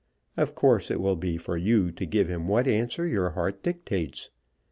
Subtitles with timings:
[0.35, 4.31] Of course it will be for you to give him what answer your heart dictates.